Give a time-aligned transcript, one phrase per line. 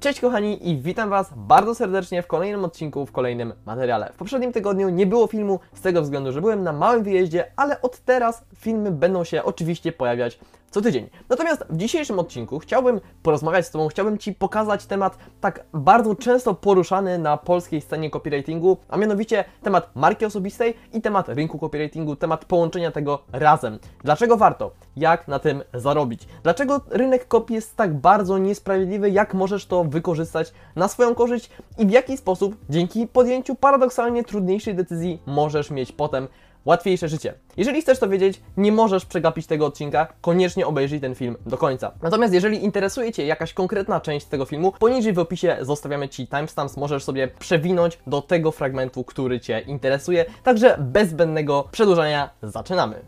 [0.00, 4.10] Cześć kochani i witam Was bardzo serdecznie w kolejnym odcinku, w kolejnym materiale.
[4.14, 7.82] W poprzednim tygodniu nie było filmu z tego względu, że byłem na małym wyjeździe, ale
[7.82, 10.38] od teraz filmy będą się oczywiście pojawiać
[10.70, 11.10] co tydzień.
[11.28, 16.54] Natomiast w dzisiejszym odcinku chciałbym porozmawiać z Tobą, chciałbym Ci pokazać temat tak bardzo często
[16.54, 22.44] poruszany na polskiej scenie copywritingu, a mianowicie temat marki osobistej i temat rynku copywritingu, temat
[22.44, 23.78] połączenia tego razem.
[24.04, 24.70] Dlaczego warto?
[24.96, 26.28] Jak na tym zarobić?
[26.42, 29.10] Dlaczego rynek kopii jest tak bardzo niesprawiedliwy?
[29.10, 34.74] Jak możesz to wykorzystać na swoją korzyść i w jaki sposób dzięki podjęciu paradoksalnie trudniejszej
[34.74, 36.28] decyzji możesz mieć potem
[36.68, 37.34] łatwiejsze życie.
[37.56, 41.92] Jeżeli chcesz to wiedzieć, nie możesz przegapić tego odcinka, koniecznie obejrzyj ten film do końca.
[42.02, 46.76] Natomiast jeżeli interesuje Cię jakaś konkretna część tego filmu, poniżej w opisie zostawiamy Ci timestamps,
[46.76, 50.24] możesz sobie przewinąć do tego fragmentu, który Cię interesuje.
[50.42, 53.04] Także bez zbędnego przedłużania zaczynamy.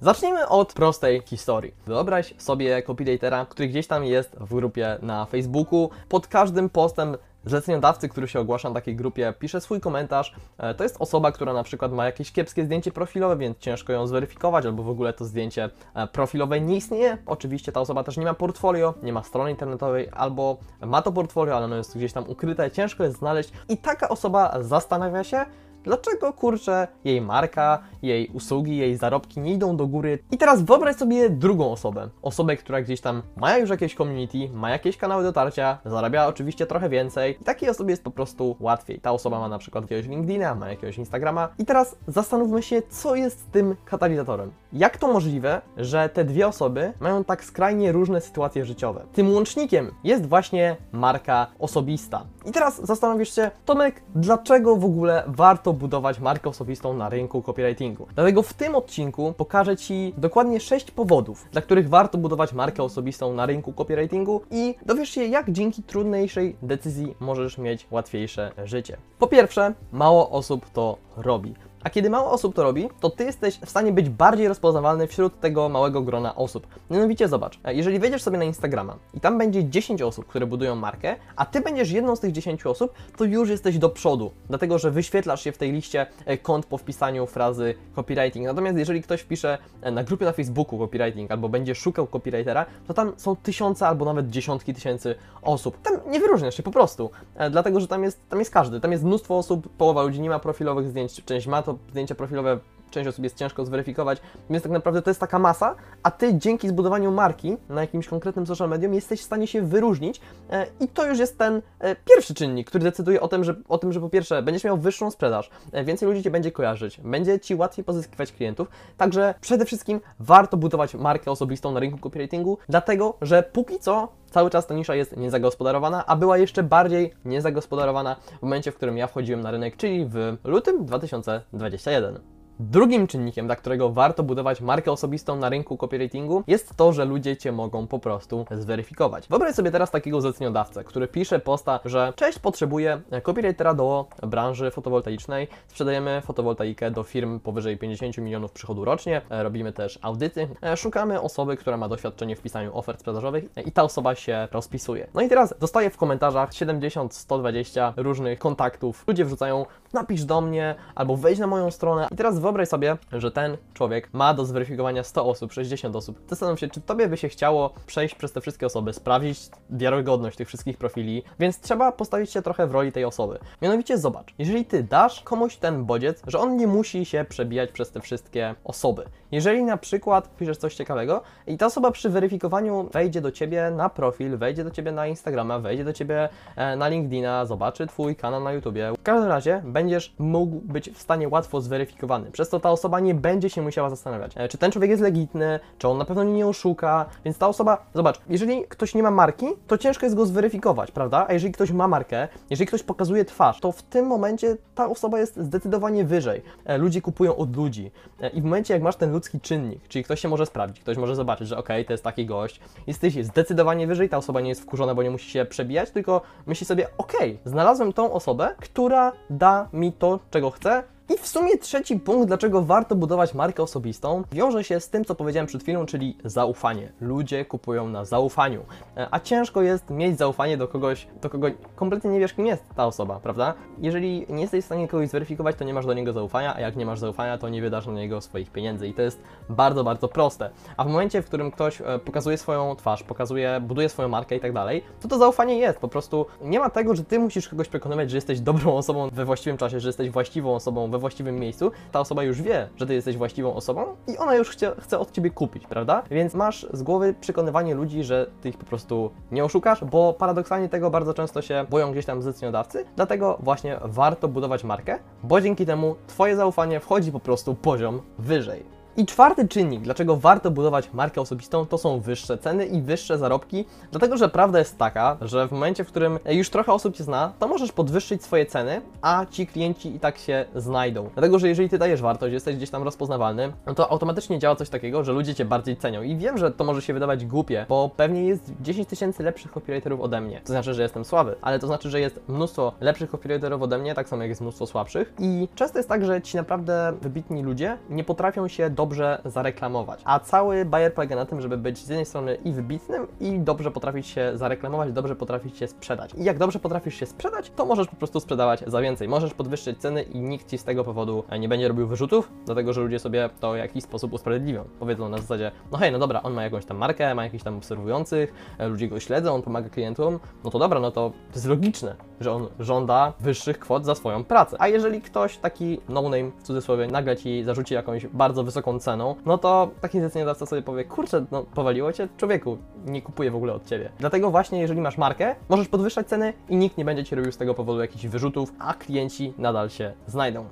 [0.00, 1.74] Zacznijmy od prostej historii.
[1.86, 5.90] Wyobraź sobie copywritera, który gdzieś tam jest w grupie na Facebooku.
[6.08, 7.16] Pod każdym postem
[7.46, 10.34] zleceniodawcy, który się ogłasza na takiej grupie, pisze swój komentarz.
[10.58, 14.06] E, to jest osoba, która na przykład ma jakieś kiepskie zdjęcie profilowe, więc ciężko ją
[14.06, 17.18] zweryfikować, albo w ogóle to zdjęcie e, profilowe nie istnieje.
[17.26, 21.56] Oczywiście ta osoba też nie ma portfolio, nie ma strony internetowej, albo ma to portfolio,
[21.56, 23.52] ale ono jest gdzieś tam ukryte, ciężko jest znaleźć.
[23.68, 25.46] I taka osoba zastanawia się,
[25.84, 30.18] Dlaczego kurczę jej marka, jej usługi, jej zarobki nie idą do góry?
[30.30, 32.08] I teraz wyobraź sobie drugą osobę.
[32.22, 36.88] Osobę, która gdzieś tam ma już jakieś community, ma jakieś kanały dotarcia, zarabia oczywiście trochę
[36.88, 37.36] więcej.
[37.40, 39.00] I takiej osobie jest po prostu łatwiej.
[39.00, 41.48] Ta osoba ma na przykład jakiegoś LinkedIna, ma jakiegoś Instagrama.
[41.58, 44.52] I teraz zastanówmy się, co jest tym katalizatorem.
[44.72, 49.06] Jak to możliwe, że te dwie osoby mają tak skrajnie różne sytuacje życiowe?
[49.12, 52.24] Tym łącznikiem jest właśnie marka osobista.
[52.44, 58.06] I teraz zastanowisz się, Tomek, dlaczego w ogóle warto budować markę osobistą na rynku copywritingu?
[58.14, 63.34] Dlatego w tym odcinku pokażę Ci dokładnie 6 powodów, dla których warto budować markę osobistą
[63.34, 68.96] na rynku copywritingu i dowiesz się, jak dzięki trudniejszej decyzji możesz mieć łatwiejsze życie.
[69.18, 71.54] Po pierwsze, mało osób to robi.
[71.84, 75.40] A kiedy mało osób to robi, to ty jesteś w stanie być bardziej rozpoznawalny wśród
[75.40, 76.66] tego małego grona osób.
[76.90, 81.16] Mianowicie zobacz, jeżeli wejdziesz sobie na Instagrama i tam będzie 10 osób, które budują markę,
[81.36, 84.90] a ty będziesz jedną z tych 10 osób, to już jesteś do przodu, dlatego że
[84.90, 88.46] wyświetlasz się w tej liście e, kont po wpisaniu frazy copywriting.
[88.46, 92.94] Natomiast jeżeli ktoś wpisze e, na grupie na Facebooku copywriting albo będzie szukał copywritera, to
[92.94, 95.82] tam są tysiące albo nawet dziesiątki tysięcy osób.
[95.82, 98.92] Tam nie wyróżniasz się po prostu, e, dlatego że tam jest, tam jest każdy, tam
[98.92, 102.58] jest mnóstwo osób, połowa ludzi nie ma profilowych zdjęć, część ma to zdjęcia profilowe
[102.94, 106.68] część osób jest ciężko zweryfikować, więc tak naprawdę to jest taka masa, a Ty dzięki
[106.68, 111.06] zbudowaniu marki na jakimś konkretnym social medium jesteś w stanie się wyróżnić e, i to
[111.06, 114.08] już jest ten e, pierwszy czynnik, który decyduje o tym, że, o tym, że po
[114.08, 118.32] pierwsze będziesz miał wyższą sprzedaż, e, więcej ludzi Cię będzie kojarzyć, będzie Ci łatwiej pozyskiwać
[118.32, 124.08] klientów, także przede wszystkim warto budować markę osobistą na rynku copywritingu, dlatego, że póki co
[124.34, 128.98] cały czas ta nisza jest niezagospodarowana, a była jeszcze bardziej niezagospodarowana w momencie, w którym
[128.98, 132.33] ja wchodziłem na rynek, czyli w lutym 2021.
[132.60, 137.36] Drugim czynnikiem, dla którego warto budować markę osobistą na rynku copywritingu, jest to, że ludzie
[137.36, 139.28] Cię mogą po prostu zweryfikować.
[139.28, 145.48] Wyobraź sobie teraz takiego zleceniodawcę, który pisze posta, że cześć, potrzebuję copywritera do branży fotowoltaicznej,
[145.68, 151.20] sprzedajemy fotowoltaikę do firm powyżej 50 milionów przychodu rocznie, e, robimy też audyty, e, szukamy
[151.20, 155.06] osoby, która ma doświadczenie w pisaniu ofert sprzedażowych i ta osoba się rozpisuje.
[155.14, 159.04] No i teraz dostaję w komentarzach 70-120 różnych kontaktów.
[159.06, 163.30] Ludzie wrzucają, napisz do mnie albo wejdź na moją stronę i teraz wyobraź sobie, że
[163.30, 166.20] ten człowiek ma do zweryfikowania 100 osób, 60 osób.
[166.28, 169.40] Zastanów się, czy tobie by się chciało przejść przez te wszystkie osoby, sprawdzić
[169.70, 173.38] wiarygodność tych wszystkich profili, więc trzeba postawić się trochę w roli tej osoby.
[173.62, 177.90] Mianowicie zobacz, jeżeli ty dasz komuś ten bodziec, że on nie musi się przebijać przez
[177.90, 179.04] te wszystkie osoby.
[179.32, 183.88] Jeżeli na przykład piszesz coś ciekawego i ta osoba przy weryfikowaniu wejdzie do ciebie na
[183.88, 188.44] profil, wejdzie do ciebie na Instagrama, wejdzie do ciebie e, na LinkedIna, zobaczy twój kanał
[188.44, 188.92] na YouTubie.
[188.98, 192.30] W każdym razie będziesz mógł być w stanie łatwo zweryfikowany.
[192.34, 195.60] Przez to ta osoba nie będzie się musiała zastanawiać, e, czy ten człowiek jest legitny,
[195.78, 199.46] czy on na pewno nie oszuka, więc ta osoba, zobacz, jeżeli ktoś nie ma marki,
[199.66, 201.26] to ciężko jest go zweryfikować, prawda?
[201.28, 205.18] A jeżeli ktoś ma markę, jeżeli ktoś pokazuje twarz, to w tym momencie ta osoba
[205.18, 206.42] jest zdecydowanie wyżej.
[206.64, 207.90] E, ludzie kupują od ludzi
[208.32, 211.16] i w momencie jak masz ten ludzki czynnik, czyli ktoś się może sprawdzić, ktoś może
[211.16, 214.94] zobaczyć, że ok, to jest taki gość, jesteś zdecydowanie wyżej, ta osoba nie jest wkurzona,
[214.94, 217.12] bo nie musi się przebijać, tylko myśli sobie, ok,
[217.44, 222.62] znalazłem tą osobę, która da mi to, czego chcę, I w sumie trzeci punkt, dlaczego
[222.62, 226.92] warto budować markę osobistą, wiąże się z tym, co powiedziałem przed chwilą, czyli zaufanie.
[227.00, 228.62] Ludzie kupują na zaufaniu,
[228.96, 232.64] e, a ciężko jest mieć zaufanie do kogoś, do kogo kompletnie nie wiesz, kim jest
[232.76, 233.54] ta osoba, prawda?
[233.78, 236.76] Jeżeli nie jesteś w stanie kogoś zweryfikować, to nie masz do niego zaufania, a jak
[236.76, 240.08] nie masz zaufania, to nie wydasz na niego swoich pieniędzy i to jest bardzo, bardzo
[240.08, 240.50] proste.
[240.76, 244.40] A w momencie, w którym ktoś e, pokazuje swoją twarz, pokazuje, buduje swoją markę i
[244.40, 245.78] tak dalej, to to zaufanie jest.
[245.78, 249.24] Po prostu nie ma tego, że ty musisz kogoś przekonywać, że jesteś dobrą osobą we
[249.24, 251.70] właściwym czasie, że jesteś właściwą osobą we właściwym miejscu.
[251.92, 255.10] Ta osoba już wie, że ty jesteś właściwą osobą i ona już chce, chce od
[255.10, 256.02] ciebie kupić, prawda?
[256.10, 260.68] Więc masz z głowy przekonywanie ludzi, że ty ich po prostu nie oszukasz, bo paradoksalnie
[260.68, 262.84] tego bardzo często się boją gdzieś tam zleceniodawcy.
[262.96, 268.83] Dlatego właśnie warto budować markę, bo dzięki temu twoje zaufanie wchodzi po prostu poziom wyżej.
[268.96, 273.64] I czwarty czynnik, dlaczego warto budować markę osobistą, to są wyższe ceny i wyższe zarobki,
[273.90, 277.32] dlatego że prawda jest taka, że w momencie, w którym już trochę osób Cię zna,
[277.38, 281.10] to możesz podwyższyć swoje ceny, a ci klienci i tak się znajdą.
[281.14, 284.68] Dlatego, że jeżeli Ty dajesz wartość, jesteś gdzieś tam rozpoznawalny, no to automatycznie działa coś
[284.68, 286.02] takiego, że ludzie Cię bardziej cenią.
[286.02, 290.00] I wiem, że to może się wydawać głupie, bo pewnie jest 10 tysięcy lepszych copywriterów
[290.00, 290.40] ode mnie.
[290.40, 293.94] To znaczy, że jestem słaby, ale to znaczy, że jest mnóstwo lepszych copywriterów ode mnie,
[293.94, 295.14] tak samo jak jest mnóstwo słabszych.
[295.18, 300.00] I często jest tak, że ci naprawdę wybitni ludzie nie potrafią się do dobrze zareklamować.
[300.04, 303.70] A cały bajer polega na tym, żeby być z jednej strony i wybitnym, i dobrze
[303.70, 306.14] potrafić się zareklamować, dobrze potrafić się sprzedać.
[306.14, 309.08] I jak dobrze potrafisz się sprzedać, to możesz po prostu sprzedawać za więcej.
[309.08, 312.80] Możesz podwyższyć ceny i nikt ci z tego powodu nie będzie robił wyrzutów, dlatego że
[312.80, 314.64] ludzie sobie to w jakiś sposób usprawiedliwią.
[314.78, 317.56] Powiedzą na zasadzie, no hej, no dobra, on ma jakąś tam markę, ma jakichś tam
[317.56, 321.46] obserwujących, e, ludzie go śledzą, on pomaga klientom, no to dobra, no to, to jest
[321.46, 324.56] logiczne, że on żąda wyższych kwot za swoją pracę.
[324.60, 329.38] A jeżeli ktoś taki no-name, w cudzysłowie, nagle ci zarzuci jakąś bardzo wysoką ceną, no
[329.38, 333.66] to taki zleceniodawca sobie powie, kurczę, no powaliło cię, człowieku, nie kupuję w ogóle od
[333.66, 333.90] ciebie.
[333.98, 337.36] Dlatego właśnie, jeżeli masz markę, możesz podwyższać ceny i nikt nie będzie ci robił z
[337.36, 340.44] tego powodu jakichś wyrzutów, a klienci nadal się znajdą.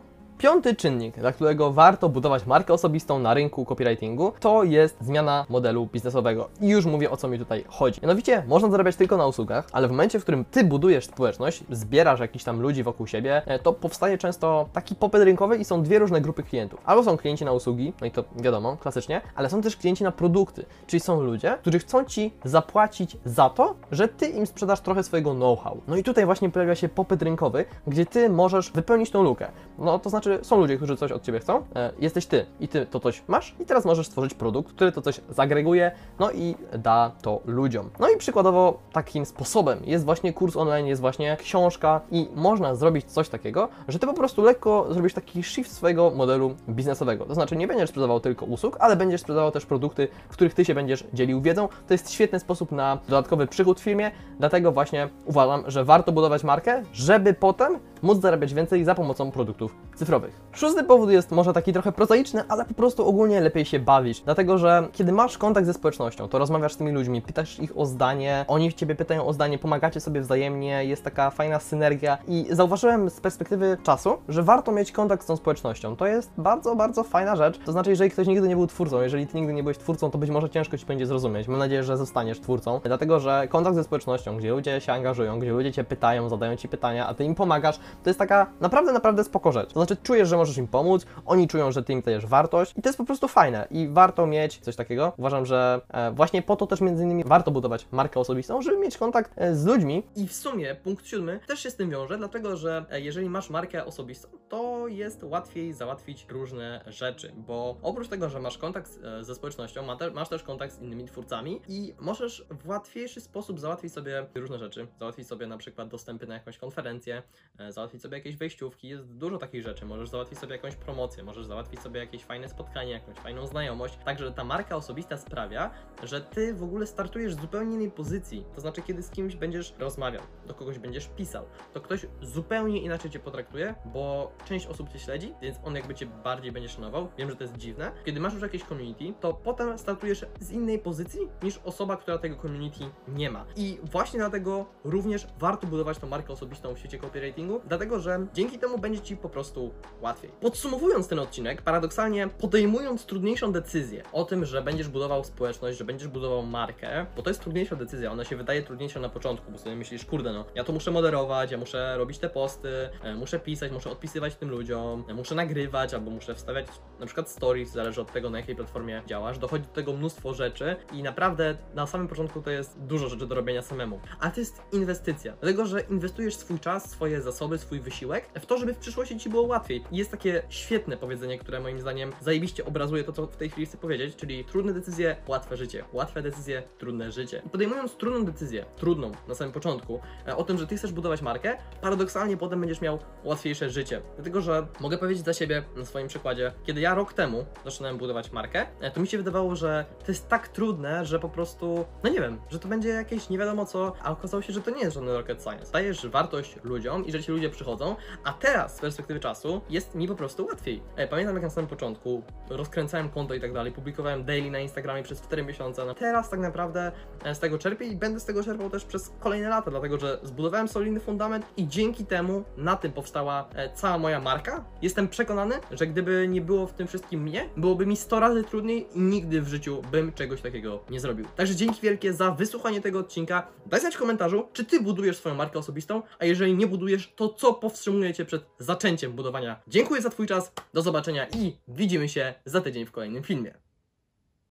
[0.42, 5.86] Piąty czynnik, dla którego warto budować markę osobistą na rynku copywritingu, to jest zmiana modelu
[5.86, 6.48] biznesowego.
[6.60, 8.00] I już mówię o co mi tutaj chodzi.
[8.02, 12.20] Mianowicie, można zarabiać tylko na usługach, ale w momencie, w którym ty budujesz społeczność, zbierasz
[12.20, 15.98] jakichś tam ludzi wokół siebie, e, to powstaje często taki popyt rynkowy i są dwie
[15.98, 16.80] różne grupy klientów.
[16.84, 20.12] Albo są klienci na usługi, no i to wiadomo, klasycznie, ale są też klienci na
[20.12, 25.02] produkty, czyli są ludzie, którzy chcą ci zapłacić za to, że ty im sprzedasz trochę
[25.02, 25.80] swojego know-how.
[25.88, 29.48] No i tutaj właśnie pojawia się popyt rynkowy, gdzie ty możesz wypełnić tą lukę.
[29.78, 32.86] No to znaczy, są ludzie, którzy coś od Ciebie chcą, e, jesteś Ty i Ty
[32.86, 37.12] to coś masz i teraz możesz stworzyć produkt, który to coś zagreguje, no i da
[37.22, 37.90] to ludziom.
[38.00, 43.06] No i przykładowo takim sposobem jest właśnie kurs online, jest właśnie książka i można zrobić
[43.06, 47.24] coś takiego, że Ty po prostu lekko zrobisz taki shift swojego modelu biznesowego.
[47.24, 50.64] To znaczy nie będziesz sprzedawał tylko usług, ale będziesz sprzedawał też produkty, w których Ty
[50.64, 51.68] się będziesz dzielił wiedzą.
[51.88, 56.44] To jest świetny sposób na dodatkowy przychód w firmie, dlatego właśnie uważam, że warto budować
[56.44, 60.40] markę, żeby potem móc zarabiać więcej za pomocą produktów cyfrowych.
[60.52, 64.58] Szósty powód jest może taki trochę prozaiczny, ale po prostu ogólnie lepiej się bawić, dlatego
[64.58, 68.44] że kiedy masz kontakt ze społecznością, to rozmawiasz z tymi ludźmi, pytasz ich o zdanie,
[68.48, 73.10] oni w Ciebie pytają o zdanie, pomagacie sobie wzajemnie, jest taka fajna synergia i zauważyłem
[73.10, 75.96] z perspektywy czasu, że warto mieć kontakt z tą społecznością.
[75.96, 77.58] To jest bardzo, bardzo fajna rzecz.
[77.64, 80.18] To znaczy, jeżeli ktoś nigdy nie był twórcą, jeżeli Ty nigdy nie byłeś twórcą, to
[80.18, 81.48] być może ciężko Ci będzie zrozumieć.
[81.48, 85.52] Mam nadzieję, że zostaniesz twórcą, dlatego że kontakt ze społecznością, gdzie ludzie się angażują, gdzie
[85.52, 89.24] ludzie Cię pytają, zadają Ci pytania, a Ty im pomagasz, to jest taka naprawdę, naprawdę
[89.24, 89.72] spoko rzecz.
[89.72, 92.82] To znaczy, czujesz, że możesz im pomóc, oni czują, że ty im dajesz wartość i
[92.82, 95.12] to jest po prostu fajne i warto mieć coś takiego.
[95.16, 98.98] Uważam, że e, właśnie po to też między innymi warto budować markę osobistą, żeby mieć
[98.98, 100.02] kontakt e, z ludźmi.
[100.16, 103.50] I w sumie punkt siódmy też się z tym wiąże, dlatego że e, jeżeli masz
[103.50, 109.34] markę osobistą, to jest łatwiej załatwić różne rzeczy, bo oprócz tego, że masz kontakt ze
[109.34, 109.82] społecznością,
[110.14, 114.86] masz też kontakt z innymi twórcami i możesz w łatwiejszy sposób załatwić sobie różne rzeczy.
[114.98, 117.22] Załatwić sobie na przykład dostępy na jakąś konferencję,
[117.68, 119.86] załatwić sobie jakieś wejściówki, jest dużo takich rzeczy.
[119.86, 123.98] Możesz załatwić sobie jakąś promocję, możesz załatwić sobie jakieś fajne spotkanie, jakąś fajną znajomość.
[124.04, 125.70] Także ta marka osobista sprawia,
[126.02, 128.44] że ty w ogóle startujesz z zupełnie innej pozycji.
[128.54, 133.10] To znaczy, kiedy z kimś będziesz rozmawiał, do kogoś będziesz pisał, to ktoś zupełnie inaczej
[133.10, 137.08] cię potraktuje, bo część osób cię śledzi, więc on jakby cię bardziej będzie szanował.
[137.18, 137.92] Wiem, że to jest dziwne.
[138.04, 142.36] Kiedy masz już jakieś community, to potem startujesz z innej pozycji niż osoba, która tego
[142.36, 143.44] community nie ma.
[143.56, 148.58] I właśnie dlatego również warto budować tą markę osobistą w świecie copywritingu, dlatego że dzięki
[148.58, 150.30] temu będzie ci po prostu łatwiej.
[150.40, 156.08] Podsumowując ten odcinek, paradoksalnie podejmując trudniejszą decyzję o tym, że będziesz budował społeczność, że będziesz
[156.08, 159.76] budował markę, bo to jest trudniejsza decyzja, ona się wydaje trudniejsza na początku, bo sobie
[159.76, 162.68] myślisz, kurde no, ja to muszę moderować, ja muszę robić te posty,
[163.02, 166.66] e, muszę pisać, muszę odpisywać tym ludziom, e, muszę nagrywać albo muszę wstawiać
[167.00, 170.76] na przykład stories, zależy od tego na jakiej platformie działasz, dochodzi do tego mnóstwo rzeczy
[170.92, 174.62] i naprawdę na samym początku to jest dużo rzeczy do robienia samemu, ale to jest
[174.72, 179.18] inwestycja, dlatego, że inwestujesz swój czas, swoje zasoby, swój wysiłek w to, żeby w przyszłości
[179.18, 179.84] ci było łatwiej.
[179.92, 183.78] Jest takie świetne powiedzenie, które moim zdaniem zajebiście obrazuje to, co w tej chwili chcę
[183.78, 185.84] powiedzieć, czyli trudne decyzje, łatwe życie.
[185.92, 187.42] Łatwe decyzje, trudne życie.
[187.52, 191.56] Podejmując trudną decyzję, trudną na samym początku, e, o tym, że ty chcesz budować markę,
[191.80, 194.02] paradoksalnie potem będziesz miał łatwiejsze życie.
[194.14, 198.32] Dlatego, że mogę powiedzieć za siebie na swoim przykładzie, kiedy ja rok temu zaczynałem budować
[198.32, 202.10] markę, e, to mi się wydawało, że to jest tak trudne, że po prostu, no
[202.10, 204.80] nie wiem, że to będzie jakieś nie wiadomo co, a okazało się, że to nie
[204.80, 205.72] jest żadny rocket science.
[205.72, 210.08] Dajesz wartość ludziom i że ci ludzie przychodzą, a teraz z perspektywy czasu jest mi
[210.08, 210.82] po prostu łatwiej.
[210.96, 215.02] E, pamiętam jak na samym początku rozkręcałem konto i tak dalej, publikowałem daily na Instagramie
[215.02, 215.84] przez 4 miesiące.
[215.84, 216.92] No teraz tak naprawdę
[217.24, 220.18] e, z tego czerpię i będę z tego czerpał też przez kolejne lata, dlatego że
[220.22, 224.64] zbudowałem solidny fundament i dzięki temu na tym powstała e, cała moja marka.
[224.82, 228.86] Jestem przekonany, że gdyby nie było w tym wszystkim mnie, byłoby mi 100 razy trudniej
[228.94, 231.26] i nigdy w życiu bym czegoś takiego nie zrobił.
[231.36, 233.46] Także dzięki wielkie za wysłuchanie tego odcinka.
[233.66, 237.28] Daj znać w komentarzu, czy ty budujesz swoją markę osobistą, a jeżeli nie budujesz, to
[237.32, 239.62] co powstrzymuje cię przed zaczęciem budowania.
[239.68, 243.54] Dziękuję za twój czas, do zobaczenia i widzimy się za tydzień w kolejnym filmie.